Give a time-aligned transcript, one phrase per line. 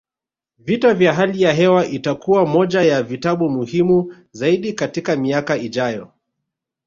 [0.57, 6.11] Vita vya hali ya hewa itakuwa moja ya vitabu muhimu zaidi katika miaka ijayo